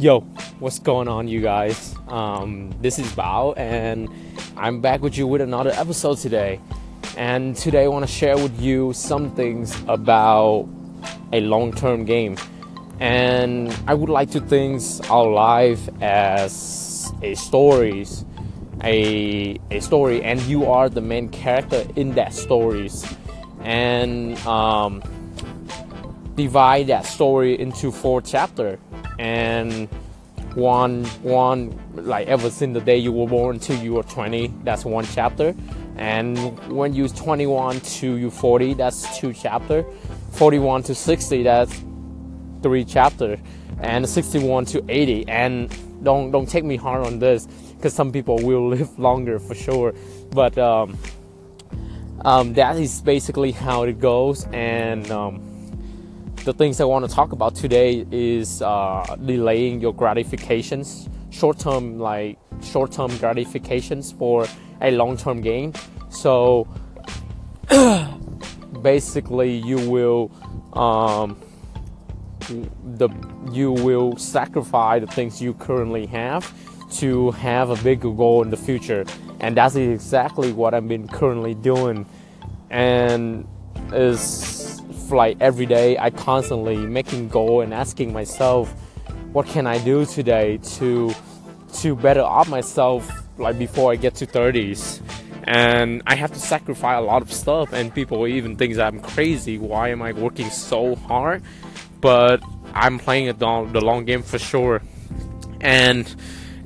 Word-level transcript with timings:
Yo, 0.00 0.20
what's 0.60 0.78
going 0.78 1.08
on, 1.08 1.26
you 1.26 1.40
guys? 1.40 1.96
Um, 2.06 2.72
this 2.80 3.00
is 3.00 3.06
Bao, 3.14 3.58
and 3.58 4.08
I'm 4.56 4.80
back 4.80 5.02
with 5.02 5.18
you 5.18 5.26
with 5.26 5.40
another 5.40 5.70
episode 5.70 6.18
today. 6.18 6.60
And 7.16 7.56
today, 7.56 7.82
I 7.82 7.88
want 7.88 8.06
to 8.06 8.12
share 8.12 8.36
with 8.36 8.60
you 8.60 8.92
some 8.92 9.34
things 9.34 9.76
about 9.88 10.68
a 11.32 11.40
long 11.40 11.72
term 11.72 12.04
game. 12.04 12.36
And 13.00 13.76
I 13.88 13.94
would 13.94 14.08
like 14.08 14.30
to 14.30 14.40
think 14.40 14.80
our 15.10 15.26
life 15.26 15.88
as 16.00 17.12
a 17.20 17.34
stories, 17.34 18.24
a, 18.84 19.58
a 19.72 19.80
story, 19.80 20.22
and 20.22 20.40
you 20.42 20.66
are 20.66 20.88
the 20.88 21.00
main 21.00 21.28
character 21.28 21.84
in 21.96 22.14
that 22.14 22.34
stories. 22.34 23.04
And 23.62 24.38
um, 24.46 25.02
divide 26.36 26.86
that 26.86 27.04
story 27.04 27.58
into 27.58 27.90
four 27.90 28.22
chapters 28.22 28.78
and 29.18 29.88
one 30.54 31.04
one 31.22 31.78
like 31.94 32.26
ever 32.26 32.50
since 32.50 32.74
the 32.74 32.80
day 32.80 32.96
you 32.96 33.12
were 33.12 33.26
born 33.26 33.56
until 33.56 33.80
you 33.82 33.94
were 33.94 34.02
20 34.02 34.52
that's 34.64 34.84
one 34.84 35.04
chapter. 35.04 35.54
And 35.96 36.58
when 36.70 36.94
you're 36.94 37.08
21 37.08 37.80
to 37.80 38.16
you 38.16 38.30
40 38.30 38.74
that's 38.74 39.18
two 39.18 39.32
chapter. 39.32 39.84
41 40.32 40.84
to 40.84 40.94
60 40.94 41.42
that's 41.42 41.82
three 42.62 42.84
chapter. 42.84 43.38
And 43.80 44.08
61 44.08 44.64
to 44.66 44.84
80 44.88 45.28
and 45.28 45.76
don't 46.02 46.30
don't 46.30 46.48
take 46.48 46.64
me 46.64 46.76
hard 46.76 47.06
on 47.06 47.18
this 47.18 47.46
because 47.76 47.94
some 47.94 48.12
people 48.12 48.36
will 48.42 48.68
live 48.74 48.98
longer 48.98 49.38
for 49.38 49.54
sure. 49.54 49.94
But 50.30 50.56
um, 50.58 50.98
um, 52.24 52.54
that 52.54 52.76
is 52.76 53.00
basically 53.00 53.52
how 53.52 53.84
it 53.84 54.00
goes. 54.00 54.46
And 54.52 55.10
um, 55.10 55.42
the 56.48 56.54
things 56.54 56.80
I 56.80 56.84
want 56.86 57.06
to 57.06 57.14
talk 57.14 57.32
about 57.32 57.54
today 57.54 58.06
is 58.10 58.62
uh, 58.62 59.04
delaying 59.26 59.82
your 59.82 59.92
gratifications, 59.92 61.06
short-term 61.28 61.98
like 61.98 62.38
short-term 62.62 63.14
gratifications 63.18 64.12
for 64.12 64.46
a 64.80 64.90
long-term 64.90 65.42
gain. 65.42 65.74
So 66.08 66.66
basically, 68.82 69.58
you 69.58 69.90
will 69.90 70.30
um, 70.72 71.38
the 72.96 73.10
you 73.52 73.72
will 73.72 74.16
sacrifice 74.16 75.02
the 75.02 75.06
things 75.06 75.42
you 75.42 75.52
currently 75.52 76.06
have 76.06 76.50
to 77.00 77.32
have 77.32 77.68
a 77.68 77.76
bigger 77.82 78.10
goal 78.10 78.42
in 78.42 78.48
the 78.48 78.56
future, 78.56 79.04
and 79.40 79.54
that's 79.54 79.76
exactly 79.76 80.54
what 80.54 80.72
I've 80.72 80.88
been 80.88 81.08
currently 81.08 81.52
doing, 81.52 82.06
and 82.70 83.46
is 83.92 84.67
like 85.12 85.36
every 85.40 85.66
day. 85.66 85.96
I 85.98 86.10
constantly 86.10 86.76
making 86.76 87.28
goal 87.28 87.60
and 87.60 87.72
asking 87.72 88.12
myself 88.12 88.72
what 89.32 89.46
can 89.46 89.66
I 89.66 89.78
do 89.78 90.06
today 90.06 90.58
to 90.76 91.14
to 91.80 91.96
better 91.96 92.22
up 92.22 92.48
myself 92.48 93.10
like 93.38 93.58
before 93.58 93.92
I 93.92 93.96
get 93.96 94.14
to 94.16 94.26
30s 94.26 95.02
and 95.44 96.02
I 96.06 96.14
have 96.14 96.32
to 96.32 96.38
sacrifice 96.38 96.98
a 96.98 97.00
lot 97.00 97.22
of 97.22 97.32
stuff 97.32 97.72
and 97.72 97.94
people 97.94 98.26
even 98.26 98.56
think 98.56 98.74
that 98.74 98.86
I'm 98.86 99.00
crazy. 99.00 99.58
Why 99.58 99.88
am 99.88 100.02
I 100.02 100.12
working 100.12 100.50
so 100.50 100.94
hard? 100.94 101.42
But 102.00 102.42
I'm 102.74 102.98
playing 102.98 103.26
it 103.26 103.38
the 103.38 103.46
long 103.46 104.04
game 104.04 104.22
for 104.22 104.38
sure. 104.38 104.82
And 105.60 106.14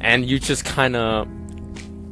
and 0.00 0.26
you 0.26 0.38
just 0.38 0.64
kind 0.64 0.96
of 0.96 1.28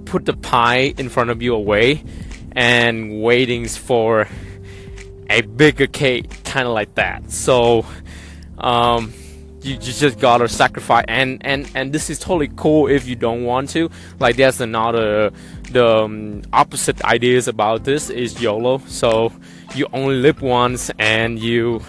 put 0.05 0.27
the 0.27 0.33
pie 0.33 0.95
in 0.97 1.09
front 1.09 1.31
of 1.31 1.43
you 1.43 1.55
away 1.55 2.05
and 2.53 3.21
waiting 3.21 3.67
for 3.67 4.29
bigger 5.43 5.87
cake, 5.87 6.45
kind 6.45 6.67
of 6.67 6.75
like 6.75 6.95
that. 6.95 7.31
So, 7.31 7.85
um, 8.59 9.13
you, 9.63 9.75
you 9.75 9.79
just 9.79 10.19
gotta 10.19 10.49
sacrifice, 10.49 11.05
and 11.09 11.39
and 11.45 11.71
and 11.75 11.93
this 11.93 12.11
is 12.11 12.19
totally 12.19 12.51
cool 12.57 12.87
if 12.89 13.07
you 13.07 13.17
don't 13.17 13.45
want 13.45 13.71
to. 13.71 13.91
Like, 14.19 14.37
there's 14.37 14.61
another 14.61 15.31
the 15.71 15.87
um, 15.87 16.43
opposite 16.53 17.03
ideas 17.05 17.49
about 17.49 17.85
this 17.85 18.11
is 18.11 18.41
YOLO. 18.41 18.79
So 18.87 19.33
you 19.75 19.87
only 19.93 20.17
live 20.17 20.41
once, 20.43 20.91
and 20.99 21.39
you 21.39 21.83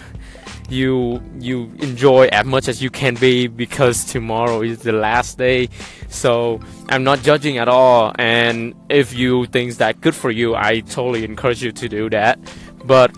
you 0.68 1.22
you 1.38 1.70
enjoy 1.80 2.26
as 2.26 2.46
much 2.46 2.66
as 2.66 2.82
you 2.82 2.90
can 2.90 3.14
be 3.14 3.46
because 3.46 4.04
tomorrow 4.04 4.62
is 4.62 4.78
the 4.78 4.92
last 4.92 5.36
day 5.36 5.68
so 6.08 6.58
i'm 6.88 7.04
not 7.04 7.20
judging 7.22 7.58
at 7.58 7.68
all 7.68 8.12
and 8.18 8.74
if 8.88 9.12
you 9.12 9.44
think 9.46 9.74
that 9.74 10.00
good 10.00 10.14
for 10.14 10.30
you 10.30 10.54
i 10.54 10.80
totally 10.80 11.24
encourage 11.24 11.62
you 11.62 11.72
to 11.72 11.88
do 11.88 12.08
that 12.08 12.38
but 12.84 13.14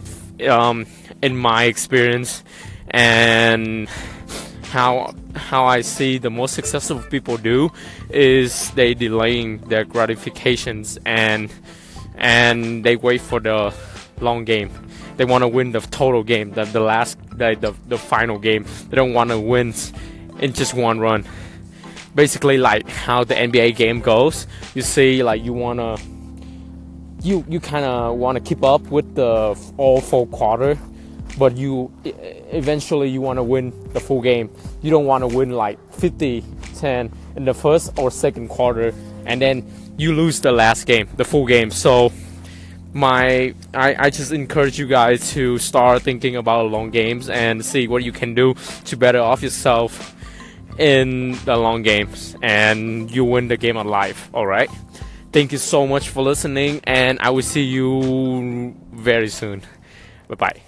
um, 0.49 0.87
in 1.23 1.37
my 1.37 1.65
experience 1.65 2.43
and 2.91 3.89
how 4.65 5.15
how 5.35 5.65
I 5.67 5.81
see 5.83 6.19
the 6.19 6.31
most 6.31 6.55
successful 6.55 7.01
people 7.11 7.37
do 7.37 7.71
is 8.11 8.71
they 8.73 8.95
delaying 8.95 9.59
their 9.69 9.85
gratifications 9.85 10.99
and 11.05 11.53
and 12.17 12.85
they 12.85 12.97
wait 12.97 13.21
for 13.21 13.41
the 13.41 13.75
long 14.21 14.45
game. 14.45 14.71
They 15.17 15.25
want 15.25 15.43
to 15.43 15.49
win 15.49 15.73
the 15.73 15.81
total 15.81 16.23
game, 16.23 16.51
the, 16.53 16.65
the 16.65 16.81
last 16.81 17.19
the, 17.31 17.57
the 17.61 17.75
the 17.89 17.99
final 17.99 18.39
game. 18.39 18.65
They 18.89 18.97
don't 18.97 19.15
want 19.15 19.31
to 19.31 19.39
win 19.39 19.75
in 20.41 20.53
just 20.53 20.75
one 20.75 20.99
run. 21.01 21.25
Basically, 22.15 22.59
like 22.59 22.89
how 22.89 23.25
the 23.25 23.35
NBA 23.35 23.77
game 23.77 24.01
goes. 24.01 24.47
You 24.75 24.83
see, 24.83 25.23
like 25.23 25.45
you 25.45 25.53
wanna 25.53 25.99
you 27.25 27.45
you 27.49 27.59
kind 27.59 27.85
of 27.85 28.17
want 28.17 28.37
to 28.37 28.45
keep 28.45 28.63
up 28.63 28.83
with 28.89 29.15
the 29.15 29.59
all 29.77 30.01
four 30.01 30.27
quarter, 30.27 30.79
but 31.39 31.57
you 31.57 31.91
eventually 32.05 33.09
you 33.09 33.21
want 33.21 33.39
to 33.39 33.43
win 33.43 33.73
the 33.93 34.01
full 34.01 34.21
game. 34.21 34.51
You 34.83 34.91
don't 34.91 35.07
want 35.07 35.23
to 35.23 35.29
win 35.29 35.51
like 35.51 35.79
50 35.95 36.45
10 36.77 37.11
in 37.37 37.45
the 37.45 37.55
first 37.55 37.99
or 37.99 38.11
second 38.11 38.49
quarter 38.49 38.93
and 39.27 39.41
then 39.41 39.65
you 39.97 40.13
lose 40.13 40.41
the 40.41 40.53
last 40.53 40.87
game, 40.87 41.09
the 41.17 41.25
full 41.25 41.47
game. 41.47 41.71
So 41.71 42.13
my 42.93 43.55
I, 43.73 44.07
I 44.07 44.11
just 44.11 44.33
encourage 44.33 44.79
you 44.79 44.87
guys 44.87 45.33
to 45.33 45.59
start 45.59 46.03
thinking 46.03 46.37
about 46.37 46.71
long 46.71 46.91
games 46.91 47.29
and 47.29 47.65
see 47.65 47.89
what 47.89 48.05
you 48.05 48.13
can 48.13 48.35
do 48.35 48.55
to 48.85 48.97
better 48.97 49.21
off 49.21 49.43
yourself 49.43 50.15
in 50.79 51.33
the 51.45 51.57
long 51.57 51.83
games 51.83 52.37
and 52.43 53.11
you 53.11 53.25
win 53.25 53.49
the 53.49 53.57
game 53.57 53.77
of 53.77 53.87
life 53.87 54.29
all 54.35 54.47
right 54.47 54.69
Thank 55.35 55.51
you 55.51 55.59
so 55.59 55.85
much 55.85 56.11
for 56.11 56.23
listening, 56.23 56.81
and 56.85 57.19
I 57.21 57.31
will 57.31 57.43
see 57.43 57.65
you 57.65 58.73
very 58.93 59.29
soon. 59.29 59.63
Bye 60.29 60.37
bye. 60.37 60.64